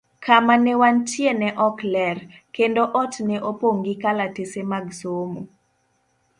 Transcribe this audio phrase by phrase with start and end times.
[0.25, 2.17] Kama ne wantie ne ok ler,
[2.55, 5.41] kendo ot ne opong' gi kalatese mag somo.